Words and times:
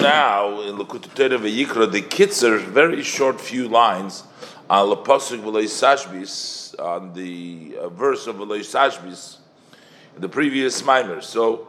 now 0.00 0.62
in 0.62 0.76
Likutei 0.76 1.14
Torah 1.14 1.38
Vayikra 1.38 1.90
the 1.90 2.00
Kitzer, 2.00 2.58
very 2.58 3.02
short 3.02 3.40
few 3.40 3.68
lines 3.68 4.24
on 4.68 4.88
Lapasuk 4.88 5.42
V'lei 5.42 5.64
Sashbis, 5.64 6.78
on 6.80 7.12
the 7.12 7.76
uh, 7.78 7.88
verse 7.90 8.26
of 8.26 8.36
V'lei 8.36 8.60
Sashbis, 8.60 9.36
in 10.16 10.22
the 10.22 10.28
previous 10.28 10.82
mimer. 10.84 11.20
So, 11.20 11.68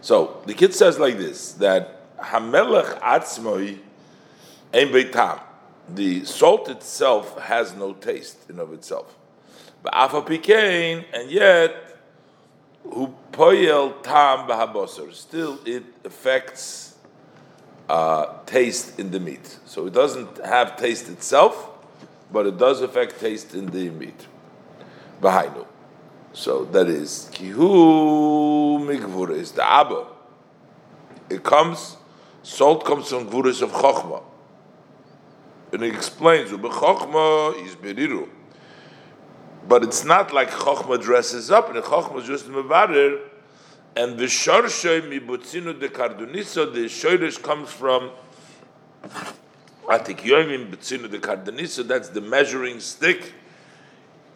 so 0.00 0.42
the 0.46 0.54
kid 0.54 0.74
says 0.74 0.98
like 0.98 1.18
this 1.18 1.52
that 1.54 2.16
Hamelech 2.18 3.00
Atzmoi 3.00 3.78
Ein 4.72 4.88
Beitam. 4.88 5.40
The 5.88 6.24
salt 6.24 6.68
itself 6.68 7.38
has 7.40 7.74
no 7.74 7.92
taste 7.94 8.48
in 8.48 8.58
of 8.58 8.72
itself. 8.72 9.14
But 9.82 9.94
Afa 9.94 10.18
and 10.18 11.30
yet 11.30 11.98
who 12.84 13.14
poyel 13.34 14.02
tam 14.02 14.46
b'habosar. 14.48 15.12
Still, 15.12 15.58
it 15.66 15.84
affects 16.04 16.96
uh, 17.88 18.38
taste 18.46 18.98
in 18.98 19.10
the 19.10 19.20
meat. 19.20 19.58
So 19.66 19.86
it 19.86 19.92
doesn't 19.92 20.44
have 20.44 20.76
taste 20.76 21.08
itself, 21.08 21.70
but 22.32 22.46
it 22.46 22.56
does 22.56 22.80
affect 22.80 23.20
taste 23.20 23.54
in 23.54 23.66
the 23.66 23.90
meat. 23.90 24.26
Bahainu. 25.20 25.66
So 26.32 26.64
that 26.66 26.88
is 26.88 27.28
kihu 27.32 28.80
migvuris 28.80 29.54
the 29.54 29.64
abba. 29.64 30.06
It 31.28 31.42
comes. 31.42 31.96
Salt 32.42 32.84
comes 32.84 33.08
from 33.08 33.28
gvuris 33.30 33.62
of 33.62 33.70
chokhmah, 33.72 34.22
and 35.72 35.82
he 35.82 35.88
explains 35.88 36.50
u'bechokma 36.50 37.64
is 37.64 37.74
beriru 37.74 38.28
but 39.68 39.82
it's 39.82 40.04
not 40.04 40.32
like 40.32 40.50
Chochma 40.50 41.00
dresses 41.00 41.50
up, 41.50 41.74
and 41.74 41.82
Chochma 41.82 42.20
is 42.20 42.26
just 42.26 42.46
mevarer. 42.48 43.20
And 43.96 44.18
the 44.18 44.24
shorshoy 44.24 45.02
mibutzinu 45.02 45.78
de 45.78 45.88
karduniso, 45.88 46.72
the 46.72 46.86
shoyrish 46.86 47.40
comes 47.40 47.70
from 47.70 48.10
atik 49.86 50.18
yoimim 50.18 50.70
butzinu 50.70 51.10
de 51.10 51.18
karduniso. 51.18 51.86
That's 51.86 52.08
the 52.08 52.20
measuring 52.20 52.80
stick, 52.80 53.32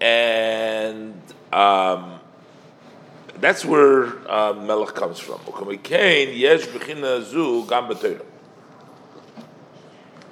and 0.00 1.20
um, 1.52 2.20
that's 3.40 3.64
where 3.64 4.30
uh, 4.30 4.52
melech 4.52 4.94
comes 4.94 5.18
from. 5.18 5.40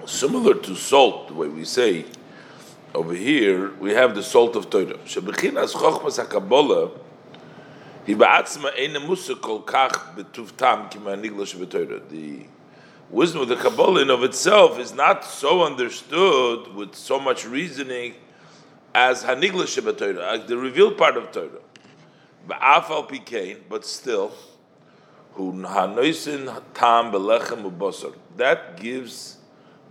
Similar 0.07 0.55
to 0.55 0.75
salt, 0.77 1.29
the 1.29 1.35
way 1.35 1.49
we 1.49 1.65
say 1.65 2.07
over 2.97 3.13
here 3.13 3.73
we 3.75 3.93
have 3.93 4.15
the 4.15 4.23
salt 4.23 4.57
of 4.57 4.71
Torah. 4.71 4.97
Shebechinas 5.05 5.75
chokhmas 5.75 6.19
hakabola 6.19 6.99
hi 8.07 8.15
ba'atzma 8.15 8.73
eine 8.75 9.07
musa 9.07 9.37
kol 9.37 9.63
kach 9.63 10.17
betuv 10.17 10.57
tam 10.57 10.89
kima 10.89 11.15
nigla 11.15 11.45
shebetorah. 11.45 12.09
The 12.09 12.47
wisdom 13.11 13.43
of 13.43 13.49
the 13.49 13.57
Kabbalah 13.57 14.01
in 14.01 14.11
of 14.11 14.25
itself 14.25 14.79
is 14.79 14.95
not 14.95 15.27
so 15.27 15.63
understood 15.63 16.75
with 16.75 16.95
so 16.95 17.21
much 17.21 17.45
reasoning 17.45 18.15
as 18.95 19.25
hanigla 19.25 19.65
shebetorah, 19.65 20.47
the 20.47 20.57
revealed 20.57 20.97
part 20.97 21.19
of 21.19 21.31
Torah. 21.33 21.51
Ba'afal 22.49 23.11
pikein, 23.11 23.59
but 23.69 23.85
still, 23.85 24.33
hu 25.33 25.53
hanoisin 25.53 26.63
tam 26.73 27.13
belechem 27.13 27.71
ubosar. 27.71 28.15
That 28.39 28.81
gives 28.81 29.37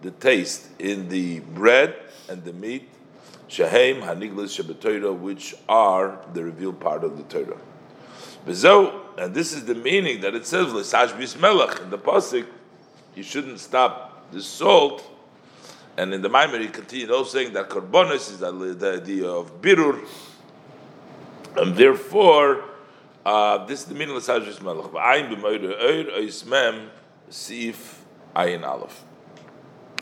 the 0.01 0.09
taste 0.09 0.69
in 0.79 1.09
the 1.09 1.41
bread 1.41 1.95
and 2.27 2.43
the 2.43 2.53
meat 2.53 2.89
Shehem 3.47 4.01
Haniglas 4.01 4.59
Shabbat 4.59 5.19
which 5.19 5.55
are 5.69 6.19
the 6.33 6.43
revealed 6.43 6.79
part 6.79 7.03
of 7.03 7.17
the 7.17 7.23
Torah. 7.23 7.57
Bezo, 8.45 9.01
and 9.17 9.33
this 9.33 9.53
is 9.53 9.65
the 9.65 9.75
meaning 9.75 10.21
that 10.21 10.35
it 10.35 10.45
says 10.45 10.71
L'Sashbis 10.71 11.39
Melech 11.39 11.79
in 11.81 11.89
the 11.89 11.97
pasuk. 11.97 12.45
You 13.15 13.23
shouldn't 13.23 13.59
stop 13.59 14.31
the 14.31 14.41
salt. 14.41 15.03
And 15.97 16.13
in 16.13 16.21
the 16.21 16.29
Maimer, 16.29 16.59
he 16.59 16.67
continued 16.67 17.09
also 17.09 17.37
saying 17.37 17.53
that 17.53 17.69
Korbonis 17.69 18.29
is 18.31 18.39
the 18.39 18.99
idea 19.01 19.27
of 19.27 19.61
Birur, 19.61 20.05
and 21.55 21.75
therefore, 21.75 22.65
uh, 23.25 23.65
this 23.65 23.79
is 23.79 23.85
the 23.85 23.95
meaning 23.95 24.15
of 24.15 24.21
L'Sashbis 24.21 24.61
Melech. 24.61 24.91
V'ayim 24.91 25.33
b'moyre 25.33 25.81
oir 25.81 26.19
oismem 26.19 26.89
sif 27.29 28.03
ayin 28.35 28.67
aleph. 28.67 29.05